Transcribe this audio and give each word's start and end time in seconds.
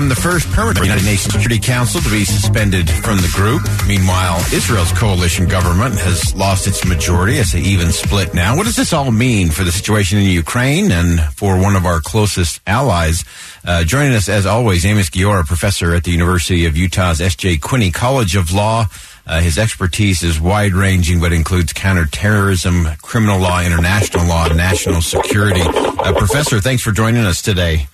Became 0.00 0.08
the 0.08 0.14
first 0.14 0.50
permanent 0.52 0.86
United 0.86 1.04
Nations 1.04 1.34
Security 1.34 1.58
Council 1.58 2.00
to 2.00 2.08
be 2.08 2.24
suspended 2.24 2.88
from 2.88 3.18
the 3.18 3.30
group. 3.34 3.60
Meanwhile, 3.86 4.38
Israel's 4.50 4.92
coalition 4.92 5.46
government 5.46 5.94
has 5.96 6.34
lost 6.34 6.66
its 6.66 6.86
majority 6.86 7.36
as 7.36 7.52
they 7.52 7.60
even 7.60 7.92
split 7.92 8.32
now. 8.32 8.56
What 8.56 8.64
does 8.64 8.76
this 8.76 8.94
all 8.94 9.10
mean 9.10 9.50
for 9.50 9.62
the 9.62 9.70
situation 9.70 10.18
in 10.18 10.24
Ukraine 10.24 10.90
and 10.90 11.20
for 11.34 11.60
one 11.60 11.76
of 11.76 11.84
our 11.84 12.00
closest 12.00 12.62
allies? 12.66 13.24
Uh, 13.62 13.84
joining 13.84 14.14
us, 14.14 14.30
as 14.30 14.46
always, 14.46 14.86
Amos 14.86 15.10
Guiora, 15.10 15.44
professor 15.44 15.94
at 15.94 16.04
the 16.04 16.12
University 16.12 16.64
of 16.64 16.78
Utah's 16.78 17.20
S.J. 17.20 17.58
Quinney 17.58 17.92
College 17.92 18.36
of 18.36 18.54
Law. 18.54 18.86
Uh, 19.26 19.40
his 19.42 19.58
expertise 19.58 20.22
is 20.22 20.40
wide 20.40 20.72
ranging, 20.72 21.20
but 21.20 21.30
includes 21.30 21.74
counterterrorism, 21.74 22.86
criminal 23.02 23.38
law, 23.38 23.60
international 23.62 24.26
law, 24.26 24.48
national 24.48 25.02
security. 25.02 25.60
Uh, 25.60 26.14
professor, 26.16 26.58
thanks 26.58 26.82
for 26.82 26.90
joining 26.90 27.26
us 27.26 27.42
today. 27.42 27.86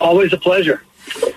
Always 0.00 0.32
a 0.32 0.38
pleasure. 0.38 0.82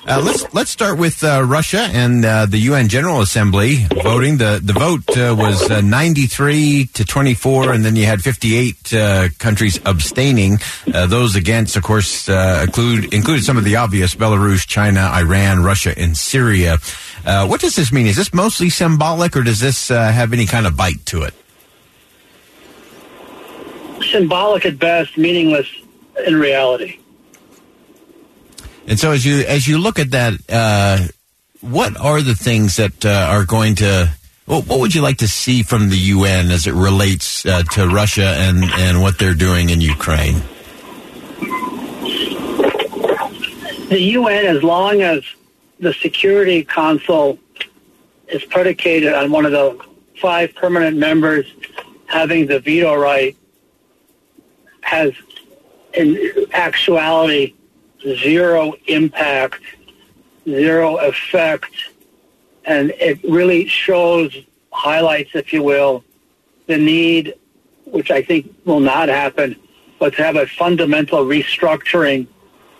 Uh, 0.07 0.21
let's 0.25 0.51
let's 0.53 0.71
start 0.71 0.97
with 0.97 1.23
uh, 1.23 1.43
Russia 1.43 1.81
and 1.93 2.25
uh, 2.25 2.47
the 2.47 2.57
UN 2.57 2.89
General 2.89 3.21
Assembly 3.21 3.85
voting. 4.03 4.37
the 4.37 4.59
The 4.61 4.73
vote 4.73 5.07
uh, 5.15 5.35
was 5.37 5.69
uh, 5.69 5.81
ninety 5.81 6.25
three 6.25 6.89
to 6.95 7.05
twenty 7.05 7.35
four, 7.35 7.71
and 7.71 7.85
then 7.85 7.95
you 7.95 8.05
had 8.05 8.21
fifty 8.21 8.55
eight 8.55 8.91
uh, 8.91 9.29
countries 9.37 9.79
abstaining. 9.85 10.57
those 10.85 11.35
against, 11.35 11.75
of 11.75 11.83
course, 11.83 12.27
include 12.27 13.13
included 13.13 13.43
some 13.43 13.57
of 13.57 13.63
the 13.63 13.75
obvious: 13.75 14.15
Belarus, 14.15 14.65
China, 14.65 15.01
Iran, 15.01 15.63
Russia, 15.63 15.93
and 15.95 16.17
Syria. 16.17 16.79
what 17.23 17.61
does 17.61 17.75
this 17.75 17.91
mean? 17.91 18.07
Is 18.07 18.15
this 18.15 18.33
mostly 18.33 18.71
symbolic, 18.71 19.37
or 19.37 19.43
does 19.43 19.59
this 19.59 19.89
have 19.89 20.33
any 20.33 20.47
kind 20.47 20.65
of 20.65 20.75
bite 20.75 21.05
to 21.07 21.21
it? 21.21 21.33
Symbolic 24.11 24.65
at 24.65 24.79
best, 24.79 25.17
meaningless 25.17 25.67
in 26.25 26.35
reality. 26.35 26.97
And 28.89 28.99
so 28.99 29.11
as 29.11 29.23
you 29.23 29.41
as 29.41 29.67
you 29.67 29.77
look 29.77 29.99
at 29.99 30.11
that, 30.11 30.33
uh, 30.49 31.07
what 31.61 31.95
are 31.95 32.23
the 32.23 32.33
things 32.33 32.77
that 32.77 33.05
uh, 33.05 33.27
are 33.29 33.45
going 33.45 33.75
to 33.75 34.09
what 34.45 34.79
would 34.79 34.95
you 34.95 35.01
like 35.01 35.17
to 35.17 35.27
see 35.27 35.61
from 35.61 35.89
the 35.89 35.97
UN 35.97 36.49
as 36.49 36.65
it 36.65 36.73
relates 36.73 37.45
uh, 37.45 37.61
to 37.73 37.87
Russia 37.87 38.33
and, 38.35 38.63
and 38.63 38.99
what 38.99 39.19
they're 39.19 39.35
doing 39.35 39.69
in 39.69 39.79
Ukraine? 39.79 40.41
The 43.89 43.99
UN, 43.99 44.47
as 44.47 44.63
long 44.63 45.03
as 45.03 45.23
the 45.79 45.93
Security 45.93 46.63
Council 46.63 47.37
is 48.27 48.43
predicated 48.45 49.13
on 49.13 49.29
one 49.29 49.45
of 49.45 49.51
the 49.51 49.79
five 50.19 50.55
permanent 50.55 50.97
members 50.97 51.45
having 52.07 52.47
the 52.47 52.59
veto 52.59 52.95
right, 52.95 53.37
has 54.81 55.13
in 55.93 56.17
actuality 56.53 57.53
zero 58.01 58.73
impact, 58.87 59.61
zero 60.45 60.97
effect, 60.97 61.71
and 62.65 62.91
it 62.91 63.23
really 63.23 63.67
shows, 63.67 64.35
highlights, 64.71 65.31
if 65.33 65.51
you 65.51 65.63
will, 65.63 66.03
the 66.67 66.77
need, 66.77 67.35
which 67.85 68.11
I 68.11 68.21
think 68.21 68.53
will 68.65 68.79
not 68.79 69.09
happen, 69.09 69.55
but 69.99 70.13
to 70.15 70.23
have 70.23 70.35
a 70.35 70.47
fundamental 70.47 71.25
restructuring 71.25 72.27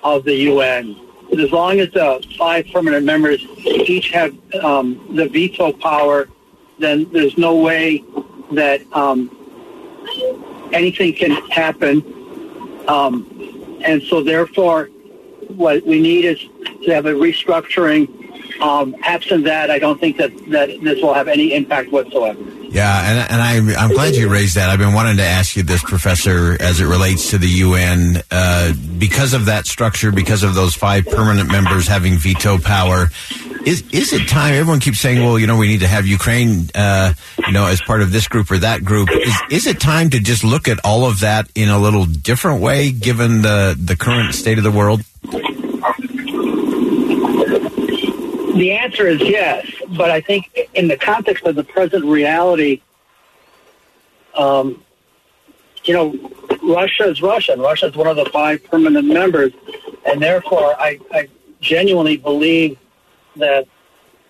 of 0.04 0.24
the 0.24 0.36
UN. 0.36 0.96
But 1.30 1.40
as 1.40 1.52
long 1.52 1.80
as 1.80 1.92
the 1.92 2.26
five 2.38 2.68
permanent 2.72 3.06
members 3.06 3.42
each 3.42 4.12
have 4.12 4.36
um, 4.64 5.16
the 5.16 5.28
veto 5.28 5.72
power, 5.74 6.30
then 6.80 7.12
there's 7.12 7.38
no 7.38 7.56
way 7.56 8.04
that 8.52 8.82
um, 8.94 9.30
anything 10.72 11.14
can 11.14 11.32
happen. 11.50 12.04
Um, 12.88 13.80
and 13.84 14.02
so, 14.04 14.24
therefore, 14.24 14.90
what 15.60 15.86
we 15.86 16.02
need 16.02 16.26
is 16.26 16.40
to 16.86 16.94
have 16.94 17.06
a 17.06 17.12
restructuring. 17.12 18.16
Um, 18.62 18.96
absent 19.04 19.46
that, 19.46 19.70
I 19.70 19.80
don't 19.80 20.00
think 20.00 20.18
that, 20.18 20.32
that 20.50 20.68
this 20.82 21.02
will 21.02 21.14
have 21.14 21.28
any 21.28 21.54
impact 21.54 21.92
whatsoever. 21.92 22.40
Yeah, 22.70 23.10
and, 23.10 23.32
and 23.32 23.72
I, 23.72 23.84
I'm 23.84 23.92
glad 23.92 24.16
you 24.16 24.30
raised 24.30 24.56
that. 24.56 24.70
I've 24.70 24.80
been 24.80 24.94
wanting 24.94 25.18
to 25.18 25.24
ask 25.24 25.56
you 25.56 25.64
this, 25.64 25.82
Professor, 25.84 26.58
as 26.60 26.80
it 26.80 26.86
relates 26.86 27.32
to 27.32 27.38
the 27.38 27.48
UN. 27.48 28.22
Uh, 28.30 28.74
because 28.98 29.34
of 29.34 29.46
that 29.46 29.66
structure, 29.66 30.12
because 30.12 30.44
of 30.44 30.56
those 30.56 30.76
five 30.76 31.06
permanent 31.06 31.52
members 31.52 31.88
having 31.88 32.18
veto 32.18 32.58
power, 32.58 33.10
is 33.66 33.84
is 33.92 34.14
it 34.14 34.28
time? 34.28 34.54
Everyone 34.54 34.80
keeps 34.80 35.00
saying, 35.00 35.24
"Well, 35.24 35.38
you 35.38 35.48
know, 35.48 35.58
we 35.58 35.68
need 35.68 35.82
to 35.82 35.88
have 35.88 36.06
Ukraine, 36.06 36.70
uh, 36.76 37.14
you 37.46 37.52
know, 37.52 37.66
as 37.66 37.82
part 37.82 38.02
of 38.02 38.12
this 38.12 38.28
group 38.28 38.50
or 38.52 38.58
that 38.60 38.86
group." 38.86 39.10
Is 39.12 39.36
is 39.50 39.68
it 39.68 39.80
time 39.80 40.10
to 40.12 40.20
just 40.20 40.44
look 40.44 40.68
at 40.68 40.80
all 40.84 41.06
of 41.06 41.22
that 41.22 41.50
in 41.56 41.70
a 41.70 41.78
little 41.78 42.06
different 42.06 42.62
way, 42.62 42.92
given 42.92 43.42
the 43.42 43.78
the 43.78 43.96
current 43.96 44.34
state 44.34 44.58
of 44.58 44.64
the 44.64 44.72
world? 44.72 45.02
The 48.60 48.74
answer 48.74 49.08
is 49.08 49.22
yes, 49.22 49.72
but 49.96 50.12
I 50.12 50.20
think 50.20 50.52
in 50.74 50.90
the 50.90 50.98
context 50.98 51.46
of 51.46 51.56
the 51.56 51.64
present 51.64 52.04
reality, 52.04 52.82
um, 54.36 54.84
you 55.86 55.94
know, 55.94 56.14
Russia 56.62 57.06
is 57.06 57.22
Russia, 57.22 57.56
Russia 57.58 57.86
is 57.86 57.96
one 57.96 58.08
of 58.08 58.18
the 58.18 58.26
five 58.26 58.62
permanent 58.66 59.08
members, 59.08 59.54
and 60.06 60.22
therefore, 60.22 60.76
I, 60.78 61.00
I 61.10 61.30
genuinely 61.62 62.18
believe 62.18 62.78
that 63.38 63.66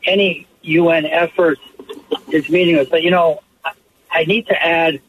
any 0.04 0.46
UN 0.62 1.08
effort 1.08 1.58
is 2.32 2.48
meaningless. 2.52 2.88
But 2.88 3.02
you 3.02 3.10
know, 3.10 3.42
I 4.12 4.26
need 4.26 4.46
to 4.46 4.64
add, 4.64 5.02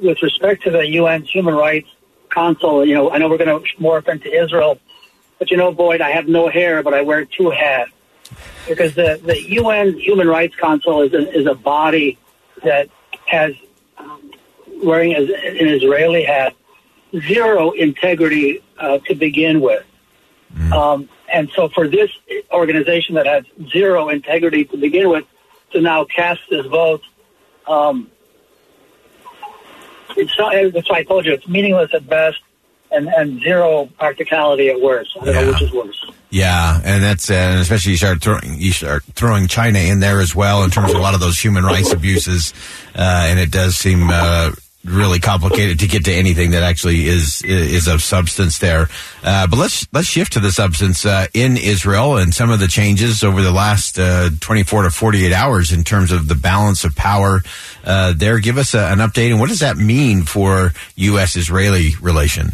with 0.00 0.22
respect 0.22 0.62
to 0.62 0.70
the 0.70 0.96
UN's 0.96 1.28
Human 1.28 1.54
Rights 1.54 1.90
Council, 2.30 2.82
you 2.82 2.94
know, 2.94 3.10
I 3.10 3.18
know 3.18 3.28
we're 3.28 3.36
going 3.36 3.62
to 3.62 3.76
morph 3.78 4.08
into 4.08 4.32
Israel, 4.32 4.80
but 5.38 5.50
you 5.50 5.58
know, 5.58 5.70
Boyd, 5.70 6.00
I 6.00 6.12
have 6.12 6.28
no 6.28 6.48
hair, 6.48 6.82
but 6.82 6.94
I 6.94 7.02
wear 7.02 7.26
two 7.26 7.50
hats 7.50 7.90
because 8.66 8.94
the 8.94 9.20
the 9.24 9.40
UN 9.52 9.98
Human 9.98 10.28
Rights 10.28 10.56
Council 10.56 11.02
is 11.02 11.12
a, 11.12 11.30
is 11.36 11.46
a 11.46 11.54
body 11.54 12.18
that 12.64 12.88
has 13.26 13.54
um, 13.96 14.30
wearing 14.82 15.14
an 15.14 15.28
Israeli 15.28 16.24
hat 16.24 16.54
zero 17.16 17.70
integrity 17.72 18.62
uh, 18.78 18.98
to 19.06 19.14
begin 19.14 19.60
with. 19.60 19.84
Mm. 20.54 20.72
Um, 20.72 21.08
and 21.32 21.50
so 21.54 21.68
for 21.68 21.88
this 21.88 22.10
organization 22.52 23.14
that 23.16 23.26
has 23.26 23.44
zero 23.70 24.08
integrity 24.08 24.64
to 24.66 24.76
begin 24.76 25.08
with 25.08 25.24
to 25.72 25.80
now 25.80 26.04
cast 26.04 26.40
this 26.50 26.66
vote, 26.66 27.02
um, 27.66 28.10
it's 30.16 30.36
not, 30.38 30.54
that's 30.72 30.88
why 30.88 30.98
I 30.98 31.04
told 31.04 31.26
you 31.26 31.32
it's 31.32 31.46
meaningless 31.46 31.92
at 31.92 32.06
best 32.06 32.40
and, 32.90 33.08
and 33.08 33.40
zero 33.40 33.86
practicality 33.98 34.70
at 34.70 34.80
worst. 34.80 35.16
I 35.20 35.24
don't 35.24 35.34
yeah. 35.34 35.40
know 35.42 35.52
which 35.52 35.62
is 35.62 35.72
worse. 35.72 36.10
Yeah, 36.30 36.80
and 36.84 37.02
that's 37.02 37.30
uh, 37.30 37.34
and 37.34 37.60
especially 37.60 37.92
you 37.92 37.98
start 37.98 38.20
throwing 38.20 38.60
you 38.60 38.72
start 38.72 39.02
throwing 39.14 39.48
China 39.48 39.78
in 39.78 40.00
there 40.00 40.20
as 40.20 40.34
well 40.34 40.62
in 40.62 40.70
terms 40.70 40.90
of 40.90 40.96
a 40.96 41.02
lot 41.02 41.14
of 41.14 41.20
those 41.20 41.38
human 41.38 41.64
rights 41.64 41.92
abuses, 41.92 42.52
uh, 42.94 43.26
and 43.28 43.38
it 43.38 43.50
does 43.50 43.76
seem 43.76 44.08
uh, 44.10 44.50
really 44.84 45.18
complicated 45.18 45.80
to 45.80 45.86
get 45.86 46.04
to 46.04 46.12
anything 46.12 46.50
that 46.52 46.62
actually 46.62 47.06
is 47.06 47.42
is 47.42 47.88
of 47.88 48.02
substance 48.02 48.58
there. 48.58 48.88
Uh, 49.24 49.46
but 49.46 49.58
let's 49.58 49.86
let's 49.92 50.06
shift 50.06 50.34
to 50.34 50.40
the 50.40 50.52
substance 50.52 51.06
uh, 51.06 51.26
in 51.34 51.56
Israel 51.56 52.18
and 52.18 52.34
some 52.34 52.50
of 52.50 52.60
the 52.60 52.68
changes 52.68 53.24
over 53.24 53.42
the 53.42 53.50
last 53.50 53.98
uh, 53.98 54.30
24 54.40 54.82
to 54.82 54.90
48 54.90 55.32
hours 55.32 55.72
in 55.72 55.82
terms 55.82 56.12
of 56.12 56.28
the 56.28 56.34
balance 56.34 56.84
of 56.84 56.94
power 56.94 57.42
uh, 57.84 58.12
there. 58.14 58.38
Give 58.38 58.58
us 58.58 58.74
a, 58.74 58.90
an 58.92 58.98
update 58.98 59.30
and 59.30 59.40
what 59.40 59.48
does 59.48 59.60
that 59.60 59.76
mean 59.76 60.24
for 60.24 60.72
U.S. 60.96 61.36
Israeli 61.36 61.92
relation? 62.00 62.52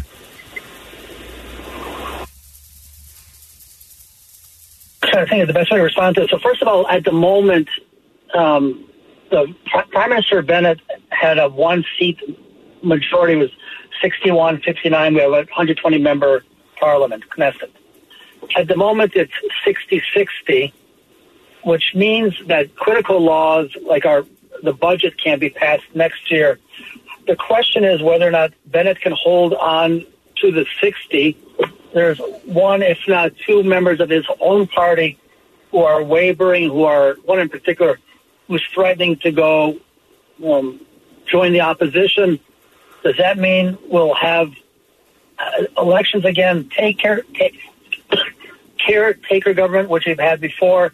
I 5.15 5.25
think 5.25 5.47
the 5.47 5.53
best 5.53 5.71
way 5.71 5.77
to 5.77 5.83
respond 5.83 6.15
to 6.15 6.23
it. 6.23 6.29
So 6.29 6.39
first 6.39 6.61
of 6.61 6.67
all, 6.67 6.87
at 6.87 7.03
the 7.03 7.11
moment, 7.11 7.69
um, 8.33 8.87
the 9.31 9.53
Prime 9.91 10.09
Minister 10.09 10.41
Bennett 10.41 10.79
had 11.09 11.39
a 11.39 11.49
one 11.49 11.83
seat 11.97 12.19
majority 12.83 13.35
was 13.35 13.49
61 14.01 14.61
59. 14.61 15.13
We 15.13 15.21
have 15.21 15.31
a 15.31 15.35
120 15.35 15.97
member 15.97 16.43
parliament, 16.79 17.23
Knesset. 17.29 17.71
At 18.55 18.67
the 18.67 18.75
moment, 18.75 19.13
it's 19.15 19.33
60 19.63 20.03
60, 20.13 20.73
which 21.63 21.93
means 21.95 22.35
that 22.47 22.75
critical 22.75 23.19
laws 23.19 23.75
like 23.81 24.05
our 24.05 24.25
the 24.63 24.73
budget 24.73 25.21
can't 25.21 25.41
be 25.41 25.49
passed 25.49 25.83
next 25.93 26.31
year. 26.31 26.59
The 27.27 27.35
question 27.35 27.83
is 27.83 28.01
whether 28.01 28.27
or 28.27 28.31
not 28.31 28.53
Bennett 28.67 29.01
can 29.01 29.13
hold 29.13 29.53
on 29.53 30.05
to 30.37 30.51
the 30.51 30.65
60. 30.79 31.37
There's 31.95 32.19
one, 32.43 32.81
if 32.83 32.99
not 33.07 33.37
two, 33.37 33.63
members 33.63 34.01
of 34.01 34.09
his 34.09 34.25
own 34.41 34.67
party 34.67 35.17
who 35.71 35.77
are 35.79 36.03
wavering, 36.03 36.69
who 36.69 36.83
are, 36.83 37.13
one 37.23 37.39
in 37.39 37.47
particular, 37.47 37.99
who's 38.49 38.61
threatening 38.73 39.15
to 39.19 39.31
go 39.31 39.79
um, 40.45 40.85
join 41.25 41.53
the 41.53 41.61
opposition. 41.61 42.37
Does 43.01 43.15
that 43.15 43.37
mean 43.37 43.77
we'll 43.87 44.13
have 44.13 44.51
uh, 45.39 45.63
elections 45.77 46.25
again? 46.25 46.69
Take 46.75 46.99
care, 46.99 47.21
take, 47.33 47.61
caretaker 48.77 49.53
government, 49.53 49.87
which 49.87 50.05
we've 50.05 50.19
had 50.19 50.41
before. 50.41 50.93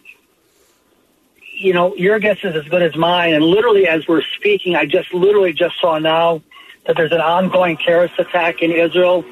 You 1.52 1.72
know, 1.72 1.96
your 1.96 2.20
guess 2.20 2.38
is 2.44 2.54
as 2.54 2.68
good 2.68 2.82
as 2.82 2.94
mine. 2.94 3.34
And 3.34 3.42
literally, 3.42 3.88
as 3.88 4.06
we're 4.06 4.22
speaking, 4.36 4.76
I 4.76 4.86
just 4.86 5.12
literally 5.12 5.52
just 5.52 5.80
saw 5.80 5.98
now 5.98 6.42
that 6.86 6.94
there's 6.96 7.10
an 7.10 7.20
ongoing 7.20 7.76
terrorist 7.76 8.14
attack 8.20 8.62
in 8.62 8.70
Israel, 8.70 9.24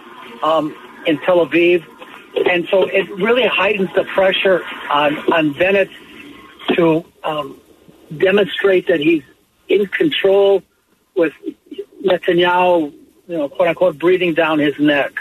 um, 0.43 0.75
in 1.07 1.19
Tel 1.21 1.47
Aviv. 1.47 1.85
And 2.49 2.67
so 2.71 2.85
it 2.85 3.09
really 3.11 3.47
heightens 3.47 3.91
the 3.95 4.05
pressure 4.05 4.63
on, 4.91 5.17
on 5.33 5.53
Bennett 5.53 5.91
to 6.75 7.05
um, 7.25 7.61
demonstrate 8.17 8.87
that 8.89 9.01
he's 9.01 9.23
in 9.69 9.87
control 9.87 10.63
with 11.15 11.33
Netanyahu, 12.05 12.93
you 13.29 13.37
know, 13.37 13.49
quote 13.49 13.69
unquote, 13.69 13.99
breathing 13.99 14.35
down 14.35 14.59
his 14.59 14.79
neck. 14.79 15.13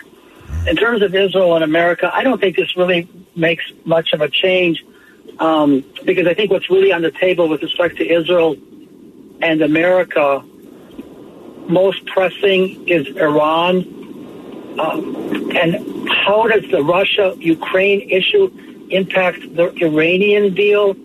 In 0.67 0.75
terms 0.75 1.01
of 1.01 1.15
Israel 1.15 1.55
and 1.55 1.63
America, 1.63 2.11
I 2.13 2.23
don't 2.23 2.39
think 2.39 2.55
this 2.55 2.75
really 2.75 3.07
makes 3.35 3.63
much 3.85 4.13
of 4.13 4.21
a 4.21 4.29
change 4.29 4.83
um, 5.39 5.85
because 6.05 6.27
I 6.27 6.33
think 6.33 6.51
what's 6.51 6.69
really 6.69 6.91
on 6.91 7.01
the 7.01 7.11
table 7.11 7.47
with 7.47 7.61
respect 7.61 7.97
to 7.97 8.07
Israel 8.07 8.55
and 9.41 9.61
America, 9.61 10.43
most 11.67 12.05
pressing 12.07 12.87
is 12.87 13.07
Iran. 13.15 13.98
Um, 14.77 15.51
and 15.55 16.09
how 16.09 16.47
does 16.47 16.69
the 16.69 16.83
Russia 16.83 17.35
Ukraine 17.39 18.09
issue 18.09 18.51
impact 18.89 19.55
the 19.55 19.73
Iranian 19.83 20.53
deal? 20.53 20.95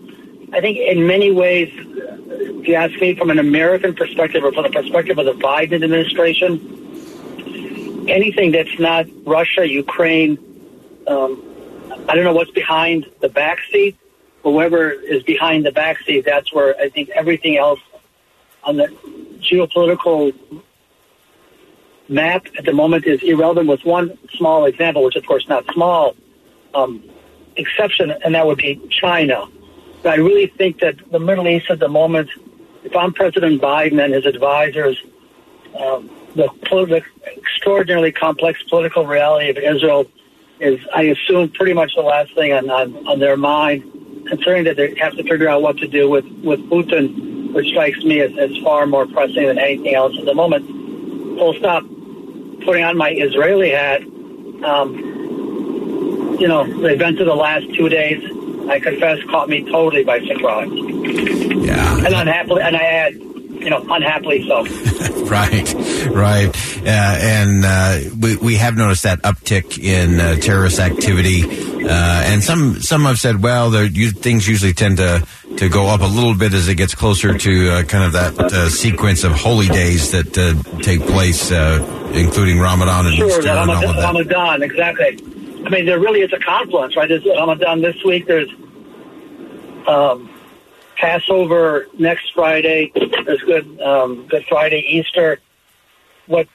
I 0.53 0.61
think 0.61 0.77
in 0.77 1.07
many 1.07 1.31
ways, 1.31 1.71
if 1.73 2.67
you 2.67 2.75
ask 2.75 2.93
me 3.01 3.15
from 3.15 3.29
an 3.29 3.39
American 3.39 3.93
perspective 3.95 4.43
or 4.43 4.51
from 4.51 4.63
the 4.63 4.69
perspective 4.69 5.17
of 5.17 5.25
the 5.25 5.33
Biden 5.33 5.83
administration, 5.83 6.59
anything 8.07 8.51
that's 8.51 8.79
not 8.79 9.05
Russia, 9.25 9.67
Ukraine, 9.67 10.37
um, 11.07 11.41
I 12.07 12.15
don't 12.15 12.23
know 12.23 12.33
what's 12.33 12.51
behind 12.51 13.09
the 13.21 13.29
backseat. 13.29 13.95
Whoever 14.43 14.91
is 14.91 15.23
behind 15.23 15.65
the 15.65 15.71
backseat, 15.71 16.23
that's 16.25 16.53
where 16.53 16.79
I 16.79 16.89
think 16.89 17.09
everything 17.09 17.57
else 17.57 17.79
on 18.63 18.77
the 18.77 18.87
geopolitical 19.39 20.33
map 22.07 22.47
at 22.57 22.65
the 22.65 22.73
moment 22.73 23.05
is 23.05 23.21
irrelevant. 23.23 23.67
With 23.67 23.83
one 23.83 24.17
small 24.35 24.65
example, 24.65 25.03
which 25.03 25.15
of 25.15 25.25
course 25.25 25.47
not 25.47 25.65
small, 25.73 26.15
um, 26.73 27.03
exception, 27.55 28.11
and 28.11 28.35
that 28.35 28.45
would 28.45 28.57
be 28.57 28.81
China. 28.89 29.45
But 30.03 30.13
I 30.13 30.15
really 30.17 30.47
think 30.47 30.79
that 30.79 30.95
the 31.11 31.19
Middle 31.19 31.47
East 31.47 31.69
at 31.69 31.79
the 31.79 31.87
moment, 31.87 32.29
if 32.83 32.95
I'm 32.95 33.13
President 33.13 33.61
Biden 33.61 34.03
and 34.03 34.13
his 34.13 34.25
advisors, 34.25 35.01
um, 35.79 36.09
the, 36.35 37.03
extraordinarily 37.37 38.11
complex 38.11 38.61
political 38.63 39.05
reality 39.07 39.49
of 39.49 39.57
Israel 39.57 40.05
is, 40.59 40.79
I 40.93 41.03
assume, 41.03 41.49
pretty 41.49 41.73
much 41.73 41.95
the 41.95 42.01
last 42.01 42.33
thing 42.35 42.53
on, 42.53 42.69
on, 42.69 43.07
on 43.07 43.19
their 43.19 43.37
mind, 43.37 43.83
considering 44.27 44.65
that 44.65 44.77
they 44.77 44.95
have 44.95 45.15
to 45.15 45.23
figure 45.23 45.47
out 45.47 45.61
what 45.61 45.77
to 45.77 45.87
do 45.87 46.09
with, 46.09 46.25
with 46.43 46.59
Putin, 46.69 47.53
which 47.53 47.67
strikes 47.67 48.03
me 48.03 48.21
as, 48.21 48.37
as 48.37 48.55
far 48.63 48.85
more 48.85 49.05
pressing 49.07 49.45
than 49.45 49.57
anything 49.57 49.95
else 49.95 50.15
at 50.19 50.25
the 50.25 50.33
moment. 50.33 50.67
Full 51.37 51.53
stop. 51.55 51.83
Putting 52.65 52.83
on 52.83 52.97
my 52.97 53.11
Israeli 53.11 53.71
hat, 53.71 54.01
um, 54.01 54.95
you 56.39 56.47
know, 56.47 56.65
the 56.65 56.87
events 56.87 57.19
of 57.21 57.27
the 57.27 57.35
last 57.35 57.65
two 57.75 57.89
days, 57.89 58.23
I 58.67 58.79
confess, 58.79 59.23
caught 59.29 59.47
me 59.47 59.63
totally 59.63 60.03
by 60.03 60.19
surprise. 60.25 60.69
Yeah. 60.71 61.97
And 62.05 62.13
unhappily, 62.13 62.63
and 62.63 62.75
I 62.75 62.81
add, 62.81 63.13
you 63.13 63.69
know, 63.69 63.85
unhappily 63.87 64.47
so. 64.47 64.65
right, 65.25 65.73
right. 66.09 66.49
Uh, 66.81 67.17
and 67.21 67.65
uh, 67.65 67.99
we, 68.19 68.35
we 68.37 68.55
have 68.55 68.75
noticed 68.75 69.03
that 69.03 69.21
uptick 69.21 69.77
in 69.77 70.19
uh, 70.19 70.35
terrorist 70.37 70.79
activity. 70.79 71.43
Uh, 71.85 72.23
and 72.25 72.43
some 72.43 72.81
some 72.81 73.03
have 73.03 73.19
said, 73.19 73.41
well, 73.43 73.71
things 73.71 74.47
usually 74.47 74.73
tend 74.73 74.97
to, 74.97 75.25
to 75.57 75.69
go 75.69 75.87
up 75.87 76.01
a 76.01 76.05
little 76.05 76.35
bit 76.35 76.53
as 76.53 76.67
it 76.67 76.75
gets 76.75 76.95
closer 76.95 77.37
to 77.37 77.69
uh, 77.69 77.83
kind 77.83 78.03
of 78.03 78.13
that 78.13 78.39
uh, 78.39 78.69
sequence 78.69 79.23
of 79.23 79.31
holy 79.31 79.67
days 79.67 80.11
that 80.11 80.33
take 80.83 81.01
place, 81.01 81.51
including 81.51 82.59
Ramadan 82.59 83.07
and 83.07 83.15
sure, 83.15 83.27
Easter 83.27 83.43
Ramadan, 83.43 83.83
and 83.83 83.85
all 83.85 83.89
of 83.89 84.27
that. 84.27 84.35
Ramadan, 84.35 84.63
exactly. 84.63 85.35
I 85.65 85.69
mean, 85.69 85.85
there 85.85 85.99
really 85.99 86.21
is 86.21 86.31
a 86.31 86.39
confluence, 86.39 86.95
right? 86.95 87.09
There's 87.09 87.25
Ramadan 87.25 87.81
this 87.81 88.03
week. 88.03 88.27
There's 88.27 88.49
um, 89.87 90.29
Passover 90.95 91.87
next 91.97 92.33
Friday. 92.33 92.91
There's 92.93 93.41
Good 93.41 93.81
um, 93.81 94.27
Good 94.27 94.45
Friday, 94.47 94.85
Easter. 94.87 95.39
What 96.27 96.47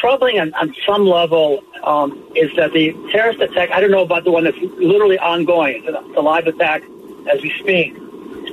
troubling 0.00 0.38
on, 0.38 0.54
on 0.54 0.74
some 0.86 1.04
level 1.04 1.62
um, 1.84 2.32
is 2.34 2.54
that 2.56 2.72
the 2.72 2.92
terrorist 3.12 3.40
attack. 3.40 3.70
I 3.70 3.80
don't 3.80 3.90
know 3.90 4.02
about 4.02 4.24
the 4.24 4.30
one 4.30 4.44
that's 4.44 4.58
literally 4.58 5.18
ongoing. 5.18 5.84
It's 5.84 6.16
a, 6.16 6.20
live 6.20 6.46
attack 6.46 6.82
as 7.28 7.42
we 7.42 7.50
speak. 7.60 7.94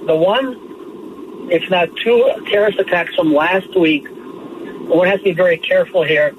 The 0.05 0.15
one, 0.15 1.49
if 1.51 1.69
not 1.69 1.89
two 1.97 2.31
terrorist 2.49 2.79
attacks 2.79 3.15
from 3.15 3.33
last 3.33 3.77
week. 3.77 4.07
One 4.87 5.07
has 5.07 5.19
to 5.19 5.25
be 5.25 5.33
very 5.33 5.57
careful 5.57 6.03
here. 6.03 6.33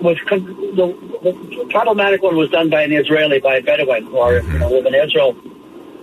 Was 0.00 0.16
the, 0.30 0.38
the 0.38 1.66
problematic 1.70 2.22
one 2.22 2.36
was 2.36 2.48
done 2.48 2.70
by 2.70 2.82
an 2.82 2.92
Israeli, 2.92 3.38
by 3.38 3.56
a 3.56 3.62
Bedouin 3.62 4.06
who 4.06 4.18
are 4.18 4.36
you 4.36 4.42
know, 4.42 4.48
mm-hmm. 4.48 4.74
live 4.74 4.86
in 4.86 4.94
Israel 4.94 5.36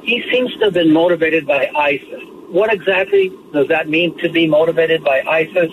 he 0.08 0.24
seems 0.32 0.54
to 0.54 0.66
have 0.66 0.74
been 0.74 0.94
motivated 0.94 1.46
by 1.46 1.70
ISIS. 1.76 2.24
What 2.48 2.74
exactly 2.74 3.30
does 3.52 3.68
that 3.68 3.90
mean 3.90 4.18
to 4.20 4.30
be 4.30 4.48
motivated 4.48 5.04
by 5.04 5.22
ISIS? 5.22 5.70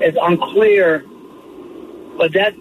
It's 0.00 0.16
unclear, 0.22 1.04
but 2.16 2.32
that 2.34 2.54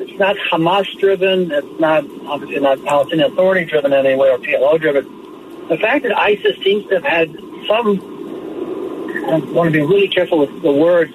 it's 0.00 0.18
not 0.18 0.36
Hamas 0.50 0.98
driven. 0.98 1.52
It's 1.52 1.80
not 1.80 2.04
obviously 2.26 2.58
not 2.58 2.84
Palestinian 2.84 3.32
Authority 3.32 3.66
driven 3.66 3.92
anyway 3.92 4.30
or 4.30 4.38
PLO 4.38 4.80
driven. 4.80 5.06
The 5.72 5.78
fact 5.78 6.02
that 6.02 6.14
ISIS 6.18 6.62
seems 6.62 6.86
to 6.88 7.00
have 7.00 7.04
had 7.04 7.30
some, 7.66 7.98
I 9.24 9.38
want 9.38 9.68
to 9.68 9.70
be 9.70 9.80
really 9.80 10.06
careful 10.06 10.40
with 10.40 10.60
the 10.60 10.70
words, 10.70 11.14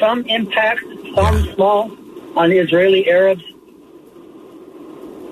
some 0.00 0.26
impact, 0.26 0.80
some 1.14 1.54
small, 1.54 1.96
on 2.36 2.50
the 2.50 2.58
Israeli 2.58 3.08
Arabs. 3.08 3.44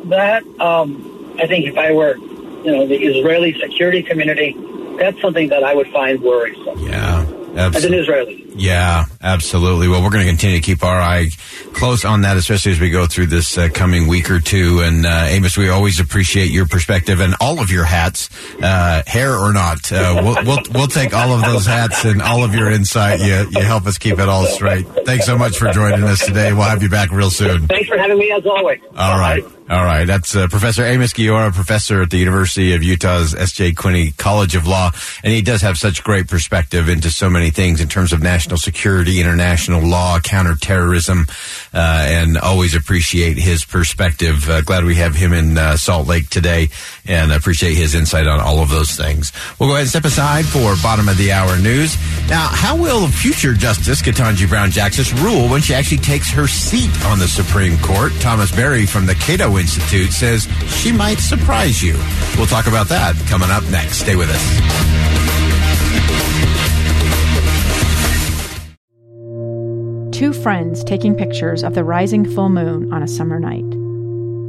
That 0.05 0.45
um, 0.61 1.35
I 1.37 1.49
think 1.49 1.67
if 1.67 1.77
I 1.77 1.91
were 1.91 2.17
you 2.17 2.71
know, 2.71 2.87
the 2.87 2.95
Israeli 2.95 3.59
security 3.61 4.05
community, 4.05 4.55
that's 5.01 5.21
something 5.21 5.49
that 5.49 5.65
I 5.65 5.75
would 5.75 5.89
find 5.89 6.23
worrisome. 6.23 6.79
Yeah. 6.79 7.38
Absolutely. 7.59 7.77
As 7.77 7.85
an 7.85 7.95
Israeli. 7.95 8.45
Yeah, 8.57 9.05
absolutely. 9.21 9.89
Well, 9.89 10.03
we're 10.03 10.11
going 10.11 10.25
to 10.25 10.31
continue 10.31 10.57
to 10.57 10.63
keep 10.63 10.83
our 10.83 11.01
eye 11.01 11.29
close 11.75 12.05
on 12.05 12.23
that, 12.23 12.37
especially 12.37 12.73
as 12.73 12.81
we 12.81 12.91
go 12.91 13.07
through 13.07 13.27
this 13.27 13.57
uh, 13.59 13.69
coming 13.73 14.07
week 14.09 14.31
or 14.31 14.41
two. 14.41 14.81
And 14.81 15.05
uh, 15.07 15.27
Amos, 15.29 15.57
we 15.57 15.69
always 15.69 16.01
appreciate 16.01 16.51
your 16.51 16.67
perspective 16.67 17.21
and 17.21 17.35
all 17.41 17.61
of 17.61 17.71
your 17.71 17.85
hats, 17.85 18.31
uh, 18.63 19.03
hair 19.07 19.37
or 19.37 19.53
not. 19.53 19.91
Uh, 19.93 20.21
we'll, 20.23 20.45
we'll, 20.45 20.63
we'll 20.73 20.87
take 20.87 21.15
all 21.15 21.33
of 21.33 21.45
those 21.45 21.67
hats 21.67 22.05
and 22.05 22.23
all 22.23 22.43
of 22.45 22.55
your 22.55 22.71
insight. 22.71 23.21
You 23.21 23.49
you 23.51 23.63
help 23.65 23.87
us 23.87 23.99
keep 23.99 24.19
it 24.19 24.29
all 24.29 24.47
straight. 24.47 24.87
Thanks 25.05 25.27
so 25.27 25.37
much 25.37 25.59
for 25.59 25.71
joining 25.73 26.05
us 26.05 26.25
today. 26.25 26.53
We'll 26.53 26.63
have 26.63 26.83
you 26.83 26.89
back 26.89 27.11
real 27.11 27.31
soon. 27.31 27.67
Thanks 27.67 27.89
for 27.89 27.99
having 27.99 28.19
me 28.19 28.31
as 28.33 28.47
always. 28.47 28.81
All 28.97 29.19
right. 29.19 29.45
All 29.71 29.85
right. 29.85 30.07
That's 30.07 30.35
uh, 30.35 30.49
Professor 30.49 30.83
Amos 30.83 31.13
Guiora, 31.13 31.53
professor 31.53 32.01
at 32.01 32.09
the 32.09 32.17
University 32.17 32.73
of 32.73 32.83
Utah's 32.83 33.35
S.J. 33.35 33.73
Quinney 33.73 34.17
College 34.17 34.55
of 34.55 34.67
Law. 34.67 34.93
And 35.23 35.31
he 35.31 35.43
does 35.43 35.61
have 35.61 35.77
such 35.77 36.03
great 36.03 36.27
perspective 36.27 36.89
into 36.89 37.11
so 37.11 37.29
many 37.29 37.51
things 37.51 37.83
in 37.83 37.89
terms 37.89 38.15
of 38.15 38.23
national 38.23 38.57
security, 38.57 39.21
international 39.21 39.83
law, 39.83 40.21
counterterrorism, 40.21 41.27
uh, 41.75 42.07
and 42.09 42.39
always 42.39 42.75
appreciate 42.75 43.37
his 43.37 43.65
perspective. 43.65 44.49
Uh, 44.49 44.63
glad 44.63 44.85
we 44.85 44.95
have 44.95 45.15
him 45.15 45.35
in 45.35 45.59
uh, 45.59 45.77
Salt 45.77 46.07
Lake 46.07 46.31
today 46.31 46.69
and 47.05 47.31
appreciate 47.31 47.75
his 47.75 47.95
insight 47.95 48.27
on 48.27 48.41
all 48.41 48.61
of 48.61 48.71
those 48.71 48.97
things. 48.97 49.33
We'll 49.59 49.69
go 49.69 49.75
ahead 49.75 49.83
and 49.83 49.91
step 49.91 50.07
aside 50.07 50.47
for 50.47 50.77
bottom 50.83 51.11
of 51.11 51.19
the 51.19 51.33
hour 51.33 51.59
news. 51.59 51.97
Now, 52.31 52.49
how 52.49 52.75
will 52.75 53.07
future 53.09 53.53
Justice 53.53 54.01
Ketanji 54.01 54.49
Brown 54.49 54.71
Jackson 54.71 55.23
rule 55.23 55.49
when 55.49 55.61
she 55.61 55.75
actually 55.75 55.99
takes 55.99 56.31
her 56.31 56.47
seat 56.47 56.91
on 57.05 57.19
the 57.19 57.29
Supreme 57.29 57.79
Court? 57.81 58.13
Thomas 58.21 58.51
Berry 58.51 58.87
from 58.87 59.05
the 59.05 59.15
Institute 59.59 60.13
says 60.13 60.49
she 60.69 60.93
might 60.93 61.19
surprise 61.19 61.83
you. 61.83 61.95
We'll 62.37 62.47
talk 62.47 62.67
about 62.67 62.89
that 62.89 63.17
coming 63.29 63.51
up 63.51 63.65
next. 63.71 63.99
Stay 63.99 64.17
with 64.17 64.31
us. 64.31 64.99
Two 70.19 70.33
friends 70.33 70.83
taking 70.83 71.15
pictures 71.15 71.63
of 71.63 71.75
the 71.75 71.85
rising 71.85 72.25
full 72.25 72.49
moon 72.49 72.93
on 72.93 73.03
a 73.03 73.09
summer 73.09 73.39
night. 73.39 73.71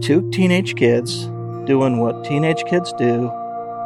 Two 0.02 0.28
teenage 0.32 0.76
kids 0.76 1.26
doing 1.66 2.00
what 2.00 2.26
teenage 2.26 2.64
kids 2.66 2.92
do. 2.94 3.28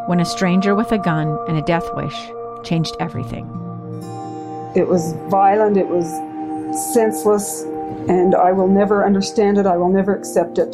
When 0.08 0.22
a 0.22 0.26
stranger 0.26 0.76
with 0.76 0.92
a 0.94 0.98
gun 0.98 1.38
and 1.48 1.58
a 1.58 1.62
death 1.64 1.86
wish 1.94 2.16
changed 2.64 2.96
everything. 3.02 3.46
It 4.76 4.88
was 4.88 5.14
violent, 5.30 5.76
it 5.76 5.88
was 5.88 6.06
senseless, 6.94 7.64
and 8.08 8.34
I 8.34 8.54
will 8.54 8.70
never 8.70 9.06
understand 9.06 9.58
it, 9.58 9.66
I 9.66 9.76
will 9.76 9.90
never 9.90 10.16
accept 10.16 10.58
it. 10.58 10.74